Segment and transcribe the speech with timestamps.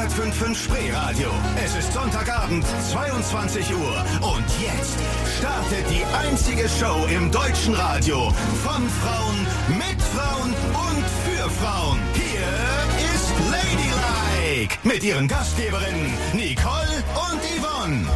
[0.00, 1.28] 105.5 Spreeradio.
[1.62, 4.04] Es ist Sonntagabend, 22 Uhr.
[4.22, 4.96] Und jetzt
[5.38, 8.32] startet die einzige Show im deutschen Radio.
[8.64, 10.54] Von Frauen, mit Frauen
[10.88, 11.98] und für Frauen.
[12.14, 14.78] Hier ist Ladylike.
[14.84, 18.06] Mit ihren Gastgeberinnen Nicole und Yvonne.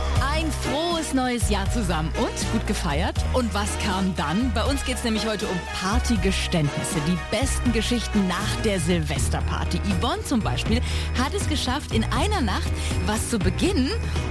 [1.14, 3.14] Neues Jahr zusammen und gut gefeiert.
[3.32, 4.52] Und was kam dann?
[4.52, 6.96] Bei uns geht es nämlich heute um Partygeständnisse.
[7.06, 9.80] Die besten Geschichten nach der Silvesterparty.
[10.00, 10.80] Yvonne zum Beispiel
[11.22, 12.70] hat es geschafft, in einer Nacht
[13.06, 13.90] was zu beginnen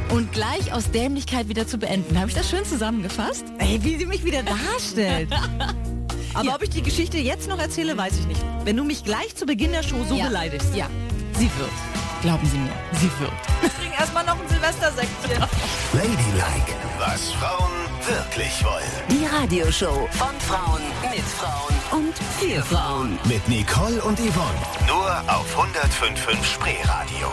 [0.09, 2.17] und gleich aus Dämlichkeit wieder zu beenden.
[2.19, 3.45] Habe ich das schön zusammengefasst?
[3.59, 5.29] Ey, wie sie mich wieder darstellt.
[6.35, 6.55] Aber Ja.
[6.55, 8.41] ob ich die Geschichte jetzt noch erzähle, weiß ich nicht.
[8.65, 10.27] Wenn du mich gleich zu Beginn der Show so Ja.
[10.27, 10.75] beleidigst.
[10.75, 10.87] Ja,
[11.33, 11.69] sie wird.
[12.23, 13.31] Glauben Sie mir, sie wird.
[13.69, 15.39] Bring erstmal noch ein Silvestersäckchen.
[15.93, 17.71] Ladylike, was Frauen
[18.05, 18.83] wirklich wollen.
[19.09, 23.17] Die Radioshow von Frauen, mit Frauen und für Frauen.
[23.25, 24.59] Mit Nicole und Yvonne.
[24.87, 27.31] Nur auf 105.5 Spreeradio.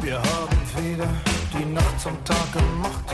[0.00, 1.08] Wir haben Fehler,
[1.52, 3.09] die Nacht zum Tag gemacht.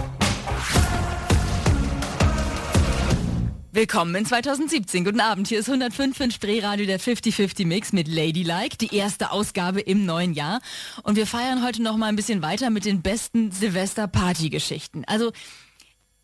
[3.77, 5.05] Willkommen in 2017.
[5.05, 5.49] Guten Abend.
[5.49, 10.33] Hier ist 105 in Spreeradio der 50-50 Mix mit Ladylike, die erste Ausgabe im neuen
[10.33, 10.63] Jahr.
[11.03, 15.05] Und wir feiern heute noch mal ein bisschen weiter mit den besten Silvester-Party-Geschichten.
[15.07, 15.31] Also,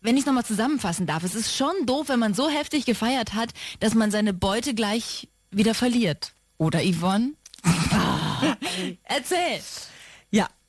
[0.01, 3.35] wenn ich es nochmal zusammenfassen darf, es ist schon doof, wenn man so heftig gefeiert
[3.35, 6.33] hat, dass man seine Beute gleich wieder verliert.
[6.57, 7.33] Oder Yvonne?
[9.03, 9.61] Erzähl.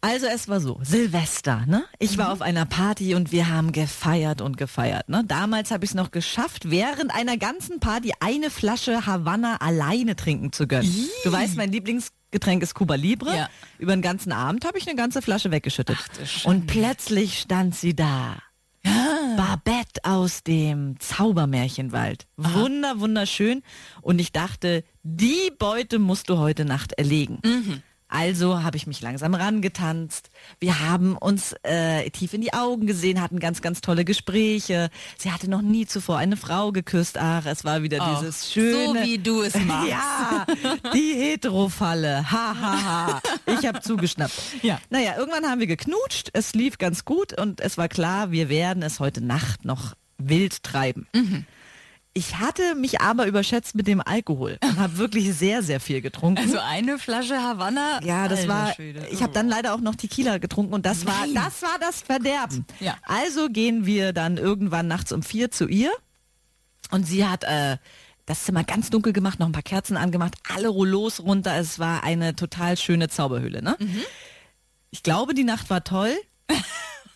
[0.04, 1.82] Also es war so, Silvester, ne?
[1.98, 5.24] Ich war auf einer Party und wir haben gefeiert und gefeiert, ne?
[5.26, 10.52] Damals habe ich es noch geschafft, während einer ganzen Party eine Flasche Havanna alleine trinken
[10.52, 11.08] zu gönnen.
[11.24, 13.34] Du weißt, mein Lieblingsgetränk ist Cuba Libre.
[13.34, 13.48] Ja.
[13.78, 15.96] Über den ganzen Abend habe ich eine ganze Flasche weggeschüttet.
[15.98, 18.36] Ach, und plötzlich stand sie da.
[19.38, 22.26] Babette aus dem Zaubermärchenwald.
[22.36, 23.62] Wunder, wunderschön.
[24.02, 27.40] Und ich dachte, die Beute musst du heute Nacht erlegen.
[28.14, 30.30] Also habe ich mich langsam rangetanzt.
[30.60, 34.88] Wir haben uns äh, tief in die Augen gesehen, hatten ganz, ganz tolle Gespräche.
[35.18, 37.18] Sie hatte noch nie zuvor eine Frau geküsst.
[37.18, 39.00] Ach, es war wieder Oh, dieses schöne.
[39.00, 39.88] So wie du es machst.
[39.88, 40.46] Ja,
[40.94, 42.30] die Heterofalle.
[42.30, 43.20] Ha, ha, ha.
[43.46, 44.34] Ich habe zugeschnappt.
[44.62, 44.80] Ja.
[44.88, 46.30] Naja, irgendwann haben wir geknutscht.
[46.32, 50.62] Es lief ganz gut und es war klar, wir werden es heute Nacht noch wild
[50.62, 51.06] treiben.
[51.12, 51.44] Mhm.
[52.16, 56.40] Ich hatte mich aber überschätzt mit dem Alkohol und habe wirklich sehr, sehr viel getrunken.
[56.40, 58.00] Also eine Flasche Havanna.
[58.04, 58.74] Ja, das Alter war.
[58.74, 59.06] Schwede.
[59.10, 61.34] Ich habe dann leider auch noch Tequila getrunken und das war, Nein.
[61.34, 62.66] das war das Verderben.
[62.78, 62.96] Ja.
[63.02, 65.90] Also gehen wir dann irgendwann nachts um vier zu ihr
[66.92, 67.78] und sie hat äh,
[68.26, 71.56] das Zimmer ganz dunkel gemacht, noch ein paar Kerzen angemacht, alle Rollos runter.
[71.56, 73.60] Es war eine total schöne Zauberhöhle.
[73.60, 73.76] Ne?
[73.80, 74.02] Mhm.
[74.92, 76.14] Ich glaube, die Nacht war toll.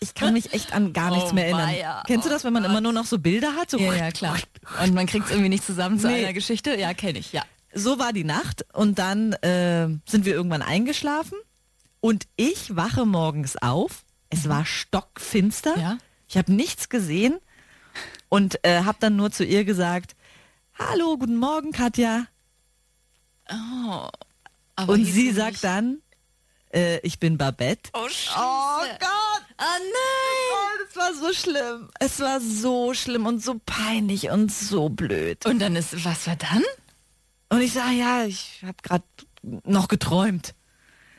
[0.01, 1.67] Ich kann mich echt an gar nichts Oh, mehr erinnern.
[1.69, 2.03] weia.
[2.07, 3.69] Kennst du das, wenn man immer nur noch so Bilder hat?
[3.69, 4.37] So Ja, ja, klar.
[4.83, 6.23] Und man kriegt es irgendwie nicht zusammen zu Nee.
[6.23, 6.75] einer Geschichte.
[6.79, 7.43] Ja, kenne ich, ja.
[7.73, 11.37] so war die Nacht und dann äh, sind wir irgendwann eingeschlafen
[11.99, 14.03] und ich wache morgens auf.
[14.29, 15.77] Es war stockfinster.
[15.77, 15.97] Ja.
[16.27, 17.37] Ich habe nichts gesehen
[18.29, 20.15] und äh, habe dann nur zu ihr gesagt,
[20.77, 22.25] hallo, guten Morgen, Katja.
[23.47, 24.11] Aber
[24.93, 25.99] und sie nicht- sagt dann,
[26.73, 27.89] äh, ich bin Babette.
[27.93, 28.37] Oh, Scheiße.
[28.37, 29.43] Oh Gott!
[29.59, 30.53] Oh nein!
[30.53, 31.89] Oh, das war so schlimm.
[31.99, 35.45] Es war so schlimm und so peinlich und so blöd.
[35.45, 36.63] Und dann ist, was war dann?
[37.49, 39.03] Und ich sage, ja, ich habe gerade
[39.65, 40.53] noch geträumt.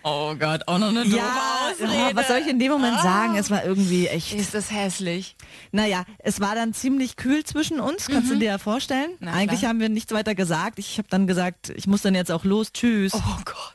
[0.02, 1.92] Oh Gott, auch noch eine doofe Ja, Ausrede.
[1.92, 3.36] oh, was soll ich in dem Moment sagen?
[3.36, 4.32] Es war irgendwie echt.
[4.32, 5.36] Ist das hässlich?
[5.72, 9.10] Naja, es war dann ziemlich kühl zwischen uns, kannst du dir ja vorstellen.
[9.20, 9.70] Na Eigentlich klar.
[9.70, 10.78] haben wir nichts weiter gesagt.
[10.78, 13.12] Ich habe dann gesagt, ich muss dann jetzt auch los, tschüss.
[13.14, 13.74] Oh Gott.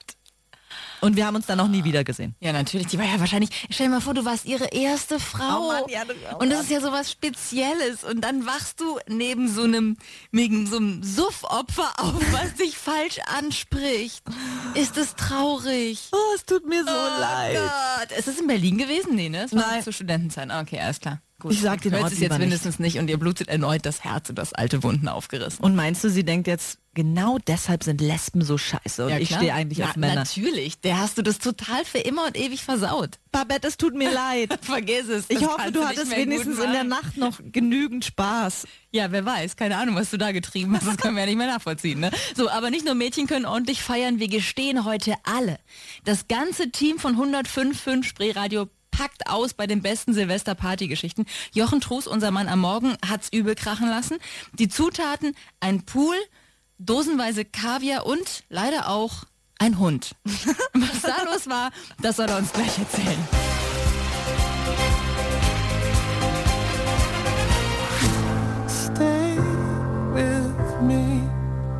[1.05, 2.35] Und wir haben uns dann auch nie wieder gesehen.
[2.39, 2.87] Ja, natürlich.
[2.87, 5.67] Die war ja wahrscheinlich, stell dir mal vor, du warst ihre erste Frau.
[5.67, 8.03] Oh Mann, ja, das- oh und das ist ja sowas Spezielles.
[8.03, 9.97] Und dann wachst du neben so einem,
[10.31, 14.23] neben so einem Suffopfer auf, was dich falsch anspricht.
[14.73, 16.09] Ist es traurig?
[16.11, 17.55] Oh, es tut mir so Oh leid.
[17.57, 18.17] Gott.
[18.17, 19.15] Ist es in Berlin gewesen?
[19.15, 19.43] Nee, ne?
[19.43, 19.83] Es war Nein.
[19.83, 20.51] zu Studentenzeiten.
[20.51, 21.21] Okay, alles klar.
[21.37, 21.51] Gut.
[21.51, 22.45] Ich sag den Hört Ort es jetzt lieber nicht.
[22.47, 22.97] mindestens nicht.
[22.97, 25.63] und ihr blutet erneut das Herz und das alte Wunden aufgerissen.
[25.63, 29.35] Und meinst du, sie denkt jetzt, genau deshalb sind Lesben so scheiße und Ja, ich
[29.35, 30.15] stehe eigentlich Na, auf Männer.
[30.15, 30.79] Natürlich.
[30.79, 33.19] Der hast du das total für immer und ewig versaut.
[33.33, 34.57] Babette, es tut mir leid.
[34.61, 35.25] Vergiss es.
[35.27, 36.85] Ich hoffe, du hattest wenigstens in der.
[36.85, 38.65] Nacht noch genügend Spaß.
[38.91, 39.57] Ja, wer weiß.
[39.57, 40.87] Keine Ahnung, was du da getrieben hast.
[40.87, 41.99] Das können wir ja nicht mehr nachvollziehen.
[41.99, 42.11] Ne?
[42.35, 44.19] So, aber nicht nur Mädchen können ordentlich feiern.
[44.19, 45.57] Wir gestehen heute alle.
[46.05, 51.25] Das ganze Team von 105.5 Spreeradio packt aus bei den besten Silvester-Party-Geschichten.
[51.53, 54.17] Jochen Trus, unser Mann am Morgen, hat's übel krachen lassen.
[54.53, 56.15] Die Zutaten, ein Pool,
[56.77, 59.25] dosenweise Kaviar und leider auch
[59.59, 60.15] ein Hund.
[60.73, 61.71] Was da los war,
[62.01, 63.27] das soll er uns gleich erzählen.
[68.67, 69.37] Stay
[70.13, 71.14] with me.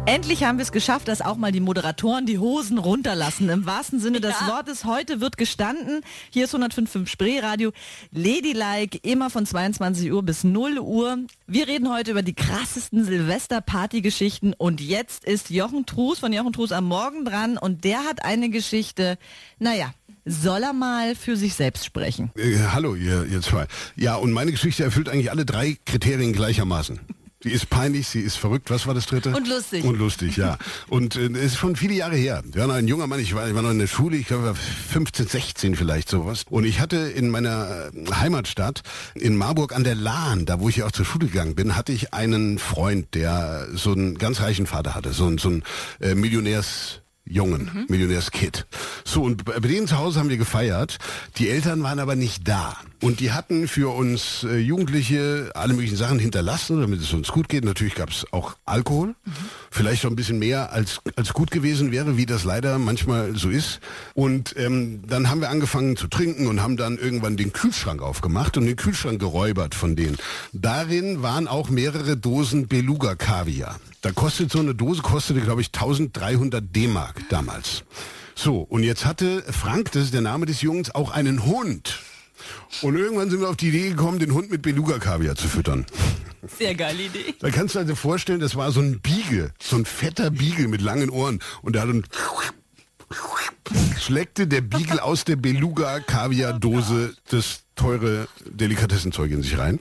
[0.07, 3.49] Endlich haben wir es geschafft, dass auch mal die Moderatoren die Hosen runterlassen.
[3.49, 4.47] Im wahrsten Sinne des Ja.
[4.49, 4.85] Wortes.
[4.85, 6.01] Heute wird gestanden.
[6.29, 7.71] Hier ist 105.5 Spreeradio.
[8.11, 11.17] Ladylike, immer von 22 Uhr bis 0 Uhr.
[11.47, 14.53] Wir reden heute über die krassesten Silvester-Party-Geschichten.
[14.53, 17.57] Und jetzt ist Jochen Trus von Jochen Trus am Morgen dran.
[17.57, 19.17] Und der hat eine Geschichte,
[19.57, 19.91] naja,
[20.23, 22.31] soll er mal für sich selbst sprechen.
[22.37, 23.65] Äh, hallo, ihr, ihr zwei.
[23.95, 26.99] Ja, und meine Geschichte erfüllt eigentlich alle drei Kriterien gleichermaßen.
[27.45, 28.71] Sie ist peinlich, sie ist verrückt.
[28.71, 29.30] Was war das dritte?
[29.36, 29.83] Und lustig.
[29.83, 30.57] Und lustig, ja.
[30.88, 32.42] Und äh, es ist schon viele Jahre her.
[32.56, 35.27] Waren ein junger Mann, ich war, ich war noch in der Schule, ich glaube 15,
[35.27, 36.45] 16 vielleicht sowas.
[36.50, 38.81] Und ich hatte in meiner äh, Heimatstadt
[39.13, 41.92] in Marburg an der Lahn, da wo ich ja auch zur Schule gegangen bin, hatte
[41.92, 45.63] ich einen Freund, der so einen ganz reichen Vater hatte, so, ein- so ein
[46.01, 48.68] äh, Millionärs Jungen, Millionärskid.
[49.04, 51.00] So, und bei denen zu Hause haben wir gefeiert.
[51.38, 52.77] Die Eltern waren aber nicht da.
[53.01, 57.50] Und die hatten für uns äh, Jugendliche alle möglichen Sachen hinterlassen, damit es uns gut
[57.50, 57.66] geht.
[57.66, 59.16] Natürlich gab es auch Alkohol.
[59.72, 63.50] Vielleicht schon ein bisschen mehr, als, als gut gewesen wäre, wie das leider manchmal so
[63.50, 63.80] ist.
[64.13, 68.57] Und ähm, dann haben wir angefangen zu trinken und haben dann irgendwann den Kühlschrank aufgemacht
[68.57, 70.18] und den Kühlschrank geräubert von denen.
[70.54, 73.80] Darin waren auch mehrere Dosen Beluga-Kaviar.
[74.01, 77.83] Da kostet so eine Dose, kostete glaube ich 1300 D-Mark damals.
[78.35, 82.00] So, und jetzt hatte Frank, das ist der Name des Jungs, auch einen Hund.
[82.81, 85.85] Und irgendwann sind wir auf die Idee gekommen, den Hund mit Beluga-Kaviar zu füttern.
[86.57, 87.33] Sehr geile Idee.
[87.39, 90.81] Da kannst du also vorstellen, das war so ein Beagle, so ein fetter Beagle mit
[90.81, 91.39] langen Ohren.
[91.62, 92.06] Und der hat dann
[94.00, 99.79] schleckte der Beagle aus der Beluga-Kaviar-Dose das teure Delikatessenzeug in sich rein.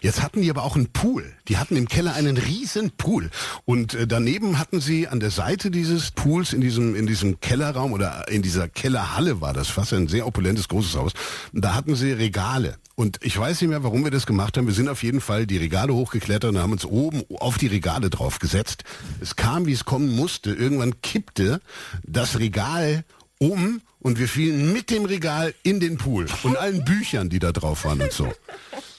[0.00, 1.32] Jetzt hatten die aber auch einen Pool.
[1.48, 3.30] Die hatten im Keller einen riesen Pool.
[3.64, 7.92] Und äh, daneben hatten sie an der Seite dieses Pools, in diesem, in diesem Kellerraum
[7.92, 11.12] oder in dieser Kellerhalle war das fast ein sehr opulentes großes Haus.
[11.52, 12.76] Da hatten sie Regale.
[12.94, 14.66] Und ich weiß nicht mehr, warum wir das gemacht haben.
[14.66, 18.10] Wir sind auf jeden Fall die Regale hochgeklettert und haben uns oben auf die Regale
[18.10, 18.84] drauf gesetzt.
[19.20, 20.52] Es kam, wie es kommen musste.
[20.52, 21.60] Irgendwann kippte
[22.04, 23.04] das Regal
[23.38, 27.52] um und wir fielen mit dem Regal in den Pool und allen Büchern, die da
[27.52, 28.32] drauf waren und so.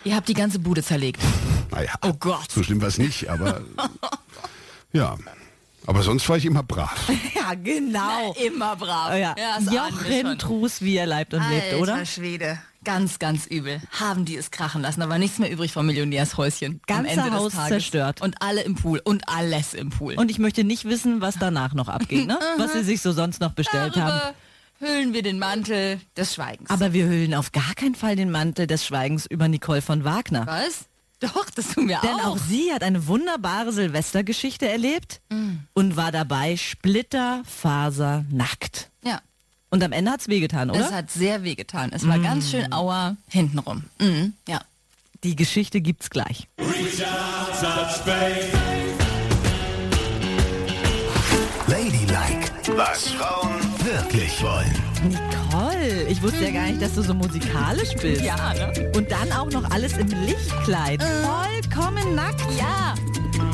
[0.03, 1.21] Ihr habt die ganze Bude zerlegt.
[1.71, 2.51] Naja, Oh Gott.
[2.51, 3.61] so schlimm war es nicht, aber
[4.91, 5.17] ja.
[5.85, 7.09] Aber sonst war ich immer brav.
[7.35, 8.33] Ja, genau.
[8.41, 9.11] Immer brav.
[9.13, 9.35] Oh ja.
[9.35, 9.73] wir
[10.23, 10.39] Jochen.
[10.39, 12.05] Trus, wie er leibt und lebt, Alter oder?
[12.05, 12.57] Schwede.
[12.85, 13.81] Ganz, ganz übel.
[13.91, 16.79] Haben die es krachen lassen, aber nichts mehr übrig vom Millionärshäuschen.
[16.87, 17.67] am Ganze Ende des Haus Tages.
[17.69, 18.21] zerstört.
[18.21, 19.01] Und alle im Pool.
[19.03, 20.13] Und alles im Pool.
[20.15, 22.39] Und ich möchte nicht wissen, was danach noch abgeht, ne?
[22.57, 24.33] was sie sich so sonst noch bestellt haben.
[24.83, 26.69] Hüllen wir den Mantel des Schweigens.
[26.69, 30.45] Aber wir hüllen auf gar keinen Fall den Mantel des Schweigens über Nicole von Wagner.
[30.45, 30.87] Was?
[31.21, 32.35] Doch, das tun wir Denn auch.
[32.35, 35.21] auch sie hat eine wunderbare Silvestergeschichte erlebt
[35.73, 38.89] und war dabei splitterfasernackt.
[39.05, 39.21] Ja.
[39.69, 40.81] Und am Ende hat's wehgetan, oder?
[40.85, 41.91] Es hat sehr weh getan.
[41.93, 43.85] Es war ganz schön Auer hintenrum.
[44.01, 44.33] Mhm.
[44.49, 44.59] Ja.
[45.23, 46.49] Die Geschichte gibt's gleich.
[51.67, 53.52] Ladylike, was Frauen
[53.93, 54.71] wirklich wollen.
[55.07, 58.21] Nicole, ich wusste ja gar nicht, dass du so musikalisch bist.
[58.23, 58.91] Ja, ne?
[58.95, 61.03] Und dann auch noch alles im Lichtkleid.
[61.03, 62.41] Vollkommen nackt.
[62.57, 62.95] Ja.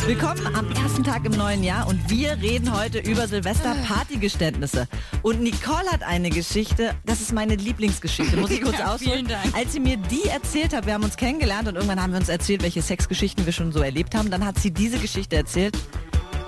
[0.05, 4.87] Willkommen am ersten Tag im neuen Jahr und wir reden heute über Silvester-Partygeständnisse.
[5.23, 9.11] Und Nicole hat eine Geschichte, das ist meine Lieblingsgeschichte, muss ich kurz Ja, ausholen.
[9.13, 9.43] vielen Dank.
[9.53, 12.29] Als sie mir die erzählt hat, wir haben uns kennengelernt und irgendwann haben wir uns
[12.29, 15.77] erzählt, welche Sexgeschichten wir schon so erlebt haben, dann hat sie diese Geschichte erzählt.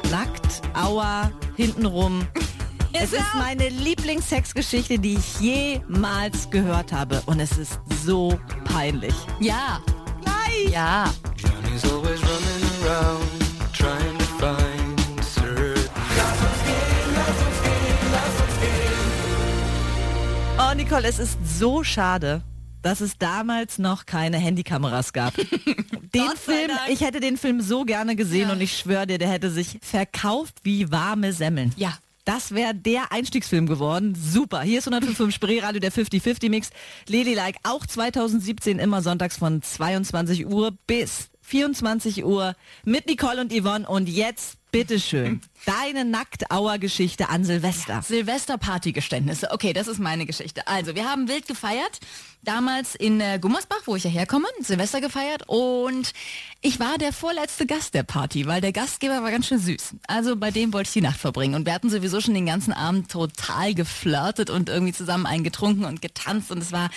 [0.09, 2.25] Nackt, Aua, hintenrum.
[2.93, 7.21] Es ist meine Lieblingssexgeschichte, die ich jemals gehört habe.
[7.25, 9.13] Und es ist so peinlich.
[9.39, 9.81] Ja.
[10.21, 10.71] Gleich!
[10.71, 11.11] Ja.
[20.59, 22.43] Oh, Nicole, es ist so schade,
[22.81, 25.33] dass es damals noch keine Handykameras gab.
[26.13, 26.89] Den Film, Dank.
[26.89, 28.53] ich hätte den Film so gerne gesehen Ja.
[28.53, 31.71] und ich schwöre dir, der hätte sich verkauft wie warme Semmeln.
[31.77, 31.93] Ja.
[32.25, 34.15] Das wäre der Einstiegsfilm geworden.
[34.15, 34.61] Super.
[34.61, 36.69] Hier ist 105 Spreeradio, der 50-50 Mix.
[37.07, 43.87] Ladylike, auch 2017 immer sonntags von 22 Uhr bis 24 Uhr mit Nicole und Yvonne.
[43.87, 48.01] Und jetzt, bitteschön, deine Nacktauer-Geschichte an Silvester.
[48.01, 49.51] Silvester-Partygeständnisse.
[49.51, 50.67] Okay, das ist meine Geschichte.
[50.67, 51.99] Also, wir haben wild gefeiert.
[52.43, 55.43] Damals in äh, Gummersbach, wo ich ja herkomme, Silvester gefeiert.
[55.47, 56.11] Und
[56.61, 59.95] ich war der vorletzte Gast der Party, weil der Gastgeber war ganz schön süß.
[60.07, 61.53] Also bei dem wollte ich die Nacht verbringen.
[61.53, 66.01] Und wir hatten sowieso schon den ganzen Abend total geflirtet und irgendwie zusammen eingetrunken und
[66.01, 66.51] getanzt.
[66.51, 66.89] Und es war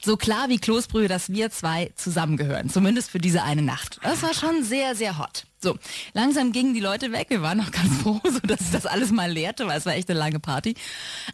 [0.00, 2.70] so klar wie Kloßbrühe, dass wir zwei zusammengehören.
[2.70, 3.98] Zumindest für diese eine Nacht.
[4.02, 5.44] Das war schon sehr, sehr hot.
[5.64, 5.78] So,
[6.12, 7.30] langsam gingen die Leute weg.
[7.30, 10.10] Wir waren auch ganz froh, so dass das alles mal leerte, weil es war echt
[10.10, 10.74] eine lange Party.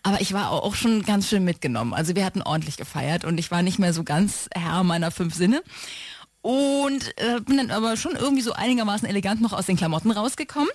[0.05, 1.93] Aber ich war auch schon ganz schön mitgenommen.
[1.93, 5.35] Also wir hatten ordentlich gefeiert und ich war nicht mehr so ganz Herr meiner fünf
[5.35, 5.65] Sinne.
[6.43, 10.71] Und äh, bin dann aber schon irgendwie so einigermaßen elegant noch aus den Klamotten rausgekommen.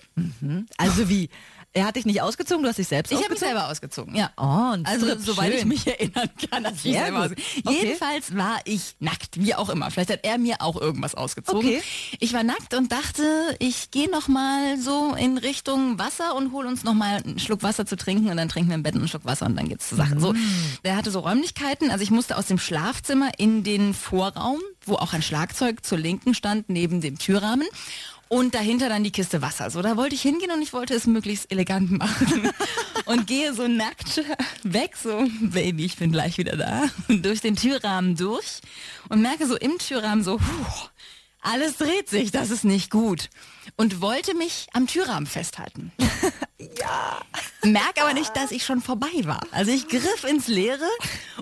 [0.78, 1.30] Also wie?
[1.76, 3.58] Er hat dich nicht ausgezogen, du hast dich selbst Ich habe mich ausgezogen?
[3.58, 4.32] selber ausgezogen, ja.
[4.38, 5.68] Oh, ein Also Strip, soweit ich schön.
[5.68, 7.38] mich erinnern kann, dass ich selber gut.
[7.38, 7.78] ausge- Okay.
[7.82, 9.92] Jedenfalls war ich nackt, wie auch immer.
[9.92, 11.68] Vielleicht hat er mir auch irgendwas ausgezogen.
[11.70, 11.82] Okay.
[12.22, 13.24] Ich war nackt und dachte,
[13.60, 17.62] ich gehe noch mal so in Richtung Wasser und hol uns noch mal einen Schluck
[17.62, 19.90] Wasser zu trinken und dann trinken wir im Bett einen Schluck Wasser und dann geht's
[19.90, 20.18] zur Sache.
[20.18, 20.38] So, Mm.
[20.86, 25.12] der hatte so Räumlichkeiten, also ich musste aus dem Schlafzimmer in den Vorraum, wo auch
[25.12, 27.68] ein Schlagzeug zur Linken stand neben dem Türrahmen.
[28.28, 29.70] Und dahinter dann die Kiste Wasser.
[29.70, 32.50] So, da wollte ich hingehen und ich wollte es möglichst elegant machen.
[33.06, 34.22] und gehe so nackt
[34.64, 36.84] weg, so, Baby, ich bin gleich wieder da.
[37.08, 38.62] Und durch den Türrahmen durch
[39.10, 40.88] und merke so im Türrahmen so, puh,
[41.46, 43.30] alles dreht sich, das ist nicht gut.
[43.78, 45.92] Und wollte mich am Türrahmen festhalten.
[46.80, 47.22] ja.
[47.64, 49.42] Merk aber nicht, dass ich schon vorbei war.
[49.52, 50.88] Also ich griff ins Leere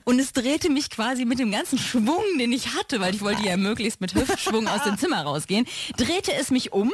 [0.03, 3.43] und es drehte mich quasi mit dem ganzen Schwung, den ich hatte, weil ich wollte
[3.43, 5.67] ja möglichst mit Hüftschwung aus dem Zimmer rausgehen,
[5.97, 6.91] drehte es mich um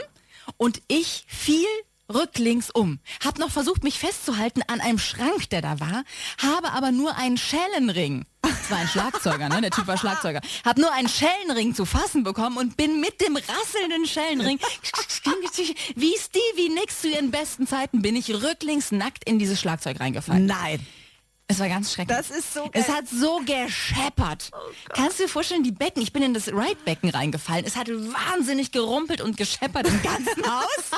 [0.58, 1.68] und ich fiel
[2.14, 3.00] rücklings um.
[3.24, 6.04] Hab noch versucht, mich festzuhalten an einem Schrank, der da war,
[6.42, 8.26] habe aber nur einen Schellenring.
[8.42, 9.62] Das war ein Schlagzeuger, ne?
[9.62, 10.42] Der Typ war Schlagzeuger.
[10.64, 14.60] Hab nur einen Schellenring zu fassen bekommen und bin mit dem rasselnden Schellenring,
[15.96, 20.46] wie Stevie Nicks zu ihren besten Zeiten, bin ich rücklings nackt in dieses Schlagzeug reingefallen.
[20.46, 20.86] Nein.
[21.52, 22.16] Es war ganz schrecklich.
[22.16, 22.96] Das ist so Es geil.
[22.98, 24.52] hat so gescheppert.
[24.90, 27.66] Kannst du dir vorstellen, die Becken, ich bin in das Ride-Becken reingefallen.
[27.66, 30.92] Es hat wahnsinnig gerumpelt und gescheppert im ganzen Haus.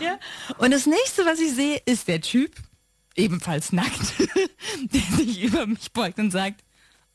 [0.00, 0.18] Ja.
[0.58, 2.54] Und das nächste, was ich sehe, ist der Typ,
[3.16, 4.14] ebenfalls nackt,
[4.80, 6.62] der sich über mich beugt und sagt,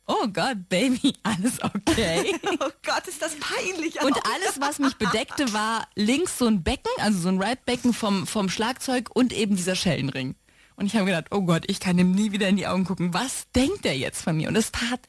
[0.07, 2.35] oh Gott, Baby, alles okay.
[2.59, 4.01] Oh Gott, ist das peinlich.
[4.01, 8.25] Und alles, was mich bedeckte, war links so ein Becken, also so ein Ride-Becken vom,
[8.25, 10.35] vom Schlagzeug und eben dieser Schellenring.
[10.75, 13.13] Und ich habe gedacht, oh Gott, ich kann ihm nie wieder in die Augen gucken.
[13.13, 14.47] Was denkt er jetzt von mir?
[14.47, 15.01] Und es tat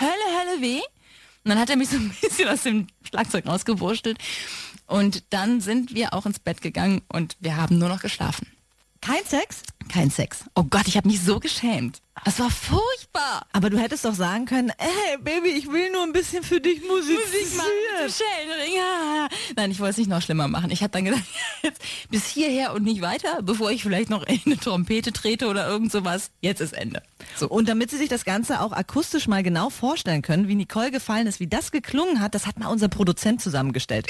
[0.00, 0.80] Hölle, Hölle weh.
[1.44, 4.18] Und dann hat er mich so ein bisschen aus dem Schlagzeug rausgewurschtelt.
[4.92, 8.46] Und dann sind wir auch ins Bett gegangen und wir haben nur noch geschlafen.
[9.00, 9.62] Kein Sex?
[9.88, 10.44] Kein Sex.
[10.54, 12.00] Oh Gott, ich habe mich so geschämt.
[12.24, 13.46] Das war furchtbar.
[13.52, 16.80] Aber du hättest doch sagen können, ey Baby, ich will nur ein bisschen für dich
[16.82, 17.20] musizieren.
[17.20, 17.68] Musik machen.
[19.56, 20.70] Nein, ich wollte es nicht noch schlimmer machen.
[20.70, 21.24] Ich habe dann gedacht,
[21.62, 25.66] jetzt bis hierher und nicht weiter, bevor ich vielleicht noch in eine Trompete trete oder
[25.66, 26.30] irgend sowas.
[26.40, 27.02] Jetzt ist Ende.
[27.36, 27.48] So.
[27.48, 31.26] Und damit Sie sich das Ganze auch akustisch mal genau vorstellen können, wie Nicole gefallen
[31.26, 34.06] ist, wie das geklungen hat, das hat mal unser Produzent zusammengestellt.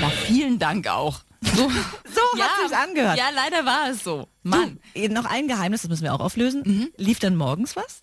[0.00, 1.20] Na, vielen Dank auch.
[1.44, 1.70] So,
[2.14, 3.18] So hat sich's angehört.
[3.18, 4.28] Ja, leider war es so.
[4.42, 4.78] Mann.
[4.94, 6.90] Du, noch ein Geheimnis, das müssen wir auch auflösen.
[6.96, 8.00] Lief dann morgens was?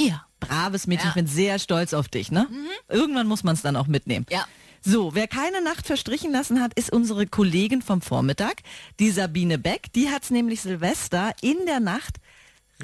[0.00, 0.26] Ja.
[0.40, 1.10] Braves Mädchen, Ja.
[1.10, 2.48] ich bin sehr stolz auf dich, ne?
[2.88, 4.26] Irgendwann muss man es dann auch mitnehmen.
[4.30, 4.44] Ja.
[4.86, 8.56] So, wer keine Nacht verstrichen lassen hat, ist unsere Kollegin vom Vormittag,
[9.00, 9.90] die Sabine Beck.
[9.94, 12.16] Die hat's nämlich Silvester in der Nacht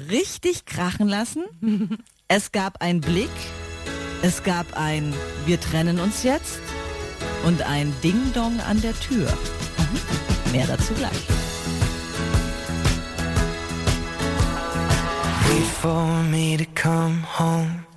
[0.09, 1.43] richtig krachen lassen.
[2.27, 3.29] es gab einen Blick,
[4.23, 5.13] es gab ein
[5.45, 6.59] Wir trennen uns jetzt
[7.45, 9.31] und ein Ding-Dong an der Tür.
[10.51, 11.11] Mehr dazu gleich.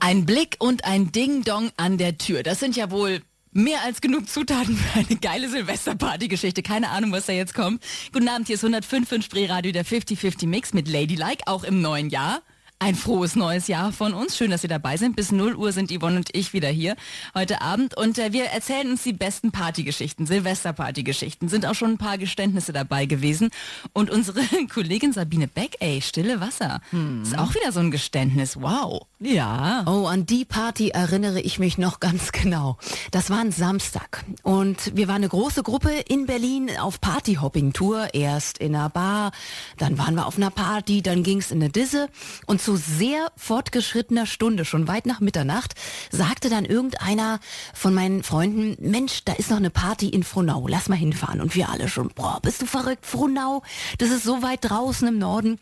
[0.00, 2.42] Ein Blick und ein Ding-Dong an der Tür.
[2.42, 3.22] Das sind ja wohl
[3.52, 6.62] mehr als genug Zutaten für eine geile Silvesterparty-Geschichte.
[6.62, 7.82] Keine Ahnung, was da jetzt kommt.
[8.12, 12.42] Guten Abend, hier ist 105 Spreeradio, der 50-50 Mix mit Ladylike, auch im neuen Jahr.
[12.80, 14.36] Ein frohes neues Jahr von uns.
[14.36, 15.16] Schön, dass Sie dabei sind.
[15.16, 16.96] Bis 0 Uhr sind Yvonne und ich wieder hier
[17.34, 17.96] heute Abend.
[17.96, 21.48] Und äh, wir erzählen uns die besten Partygeschichten, Silvesterpartygeschichten.
[21.48, 23.50] Sind auch schon ein paar Geständnisse dabei gewesen.
[23.92, 24.40] Und unsere
[24.72, 26.80] Kollegin Sabine Beck, ey, stille Wasser.
[27.22, 28.60] Ist auch wieder so ein Geständnis.
[28.60, 29.06] Wow.
[29.26, 29.84] Ja.
[29.86, 32.76] Oh, an die Party erinnere ich mich noch ganz genau.
[33.10, 38.12] Das war ein Samstag und wir waren eine große Gruppe in Berlin auf Partyhopping-Tour.
[38.12, 39.32] Erst in einer Bar,
[39.78, 42.10] dann waren wir auf einer Party, dann ging's in eine Disse
[42.44, 45.72] und zu sehr fortgeschrittener Stunde, schon weit nach Mitternacht,
[46.10, 47.40] sagte dann irgendeiner
[47.72, 51.40] von meinen Freunden, Mensch, da ist noch eine Party in Frohnau, lass mal hinfahren.
[51.40, 53.62] Und wir alle schon, boah, bist du verrückt, Frohnau?
[53.96, 55.58] Das ist so weit draußen im Norden.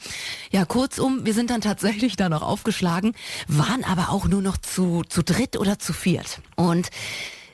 [0.50, 3.14] Ja, kurzum, wir sind dann tatsächlich da noch aufgeschlagen,
[3.58, 6.40] waren aber auch nur noch zu, zu dritt oder zu viert.
[6.56, 6.90] Und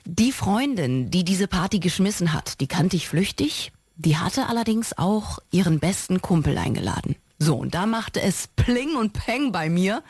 [0.05, 3.73] die Freundin, die diese Party geschmissen hat, die kannte ich flüchtig.
[3.97, 7.17] Die hatte allerdings auch ihren besten Kumpel eingeladen.
[7.38, 10.02] So, und da machte es Pling und Peng bei mir.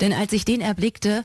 [0.00, 1.24] Denn als ich den erblickte,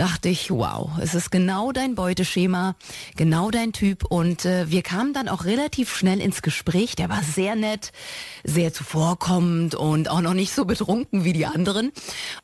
[0.00, 2.74] dachte ich, wow, es ist genau dein Beuteschema,
[3.16, 4.06] genau dein Typ.
[4.06, 6.96] Und äh, wir kamen dann auch relativ schnell ins Gespräch.
[6.96, 7.92] Der war sehr nett,
[8.42, 11.92] sehr zuvorkommend und auch noch nicht so betrunken wie die anderen.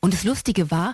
[0.01, 0.93] Und das Lustige war,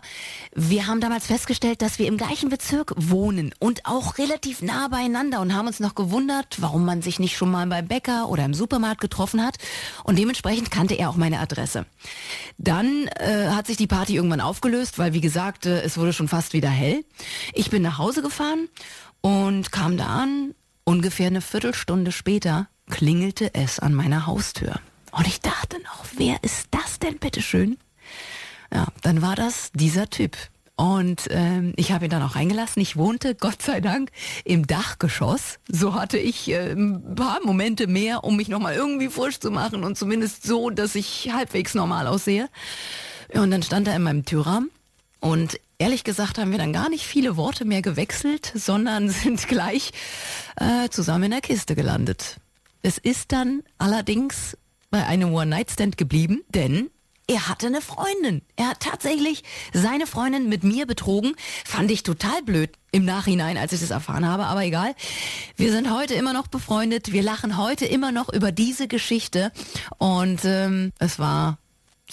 [0.55, 5.41] wir haben damals festgestellt, dass wir im gleichen Bezirk wohnen und auch relativ nah beieinander
[5.41, 8.53] und haben uns noch gewundert, warum man sich nicht schon mal beim Bäcker oder im
[8.53, 9.57] Supermarkt getroffen hat.
[10.05, 11.85] Und dementsprechend kannte er auch meine Adresse.
[12.57, 16.29] Dann äh, hat sich die Party irgendwann aufgelöst, weil wie gesagt, äh, es wurde schon
[16.29, 17.03] fast wieder hell.
[17.53, 18.69] Ich bin nach Hause gefahren
[19.21, 20.55] und kam da an.
[20.85, 24.79] Ungefähr eine Viertelstunde später klingelte es an meiner Haustür.
[25.11, 27.77] Und ich dachte noch, wer ist das denn bitteschön?
[28.73, 30.35] Ja, dann war das dieser Typ.
[30.75, 32.81] Und ähm, ich habe ihn dann auch reingelassen.
[32.81, 34.11] Ich wohnte, Gott sei Dank,
[34.43, 35.59] im Dachgeschoss.
[35.67, 39.83] So hatte ich äh, ein paar Momente mehr, um mich nochmal irgendwie frisch zu machen
[39.83, 42.49] und zumindest so, dass ich halbwegs normal aussehe.
[43.33, 44.71] Und dann stand er in meinem Türrahmen
[45.19, 49.91] und ehrlich gesagt haben wir dann gar nicht viele Worte mehr gewechselt, sondern sind gleich
[50.55, 52.37] äh, zusammen in der Kiste gelandet.
[52.83, 54.57] Es ist dann allerdings
[54.91, 56.89] bei einem One-Night-Stand geblieben, denn
[57.27, 58.43] er hatte eine Freundin.
[58.55, 61.35] Er hat tatsächlich seine Freundin mit mir betrogen.
[61.65, 64.95] Fand ich total blöd im Nachhinein, als ich das erfahren habe, aber egal.
[65.57, 67.11] Wir sind heute immer noch befreundet.
[67.11, 69.51] Wir lachen heute immer noch über diese Geschichte.
[69.97, 71.57] Und ähm, es war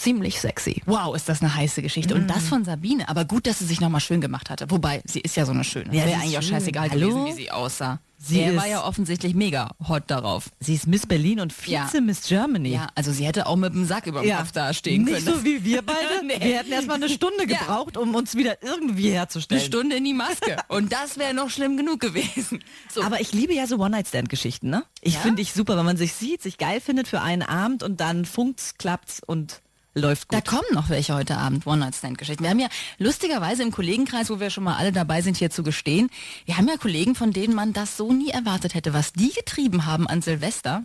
[0.01, 0.81] ziemlich sexy.
[0.85, 2.15] Wow, ist das eine heiße Geschichte.
[2.15, 3.07] Und das von Sabine.
[3.09, 4.69] Aber gut, dass sie sich nochmal schön gemacht hatte.
[4.71, 5.95] Wobei, sie ist ja so eine schöne.
[5.95, 6.51] Ja, Wäre eigentlich auch schön.
[6.53, 7.09] scheißegal Hallo?
[7.09, 7.99] gewesen, wie sie aussah.
[8.23, 10.51] Sie er war ja offensichtlich mega hot darauf.
[10.59, 11.89] Sie ist Miss Berlin und Vize Ja.
[12.01, 12.69] Miss Germany.
[12.69, 15.37] Ja, also sie hätte auch mit dem Sack über dem Kopf da stehen Nicht können.
[15.39, 15.97] so wie wir beide.
[16.23, 16.37] Nee.
[16.39, 17.57] Wir hätten erstmal eine Stunde Ja.
[17.57, 19.63] gebraucht, um uns wieder irgendwie eine herzustellen.
[19.63, 20.57] Stunde in die Maske.
[20.67, 22.63] Und das wäre noch schlimm genug gewesen.
[22.93, 23.01] So.
[23.01, 24.83] Aber ich liebe ja so One-Night-Stand-Geschichten, ne?
[25.01, 25.19] Ich Ja?
[25.21, 28.25] finde ich super, wenn man sich sieht, sich geil findet für einen Abend und dann
[28.25, 29.61] funkt's, klappt's und
[29.93, 30.37] läuft gut.
[30.37, 32.43] Da kommen noch welche heute Abend, One-Night-Stand-Geschichten.
[32.43, 35.63] Wir haben ja lustigerweise im Kollegenkreis, wo wir schon mal alle dabei sind, hier zu
[35.63, 36.09] gestehen,
[36.45, 39.85] wir haben ja Kollegen, von denen man das so nie erwartet hätte, was die getrieben
[39.85, 40.83] haben an Silvester.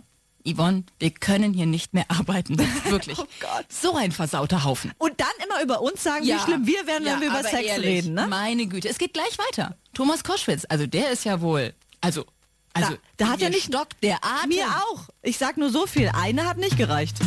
[0.49, 2.57] Yvonne, wir können hier nicht mehr arbeiten.
[2.85, 3.17] Wirklich.
[3.21, 3.65] Oh Gott.
[3.69, 4.93] So ein versauter Haufen.
[4.97, 7.85] Und dann immer über uns sagen, wie schlimm wir werden, wenn wir über Sex ehrlich,
[8.05, 8.27] reden, ne?
[8.27, 9.75] Meine Güte, es geht gleich weiter.
[9.93, 12.25] Thomas Koschwitz, also der ist ja wohl, also,
[12.73, 14.49] also Da- da hat er nicht- stockt der Atem.
[14.49, 15.09] Mir auch.
[15.21, 16.09] Ich sag nur so viel.
[16.13, 17.17] Eine hat nicht gereicht.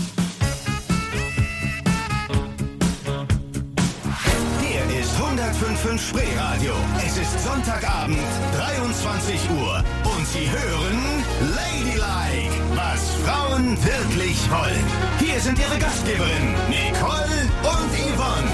[5.51, 6.73] Hier ist 105.5 Spreeradio.
[7.05, 8.19] Es ist Sonntagabend,
[8.57, 9.83] 23 Uhr.
[10.05, 14.85] Und Sie hören Ladylike, was Frauen wirklich wollen.
[15.19, 18.49] Hier sind Ihre Gastgeberinnen, Nicole und Yvonne.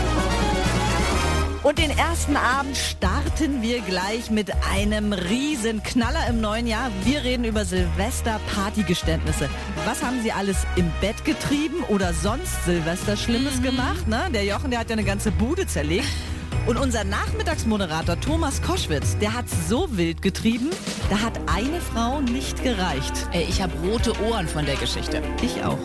[1.62, 6.90] Und den ersten Abend starten wir gleich mit einem riesen Knaller im neuen Jahr.
[7.04, 9.50] Wir reden über Silvester-Partygeständnisse.
[9.84, 14.06] Was haben Sie alles im Bett getrieben oder sonst Silvester Schlimmes gemacht?
[14.06, 14.28] Ne?
[14.32, 16.06] Der Jochen, der hat ja eine ganze Bude zerlegt.
[16.66, 20.70] Und unser Nachmittagsmoderator Thomas Koschwitz, der hat so wild getrieben,
[21.10, 23.12] da hat eine Frau nicht gereicht.
[23.32, 25.22] Ey, ich habe rote Ohren von der Geschichte.
[25.42, 25.78] Ich auch.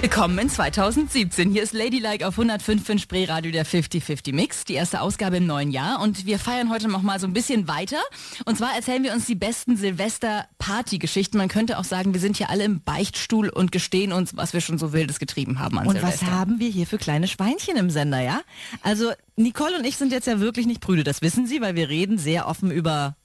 [0.00, 1.50] Willkommen in 2017.
[1.50, 6.00] Hier ist Ladylike auf 105 Spreeradio der 50-50 Mix, die erste Ausgabe im neuen Jahr.
[6.00, 7.98] Und wir feiern heute noch mal so ein bisschen weiter.
[8.46, 11.36] Und zwar erzählen wir uns die besten Silvester-Party-Geschichten.
[11.36, 14.62] Man könnte auch sagen, wir sind hier alle im Beichtstuhl und gestehen uns, was wir
[14.62, 16.26] schon so Wildes getrieben haben an Und Silvester.
[16.26, 18.40] was haben wir hier für kleine Schweinchen im Sender, ja?
[18.80, 21.90] Also Nicole und ich sind jetzt ja wirklich nicht Brüder, das wissen Sie, weil wir
[21.90, 23.16] reden sehr offen über...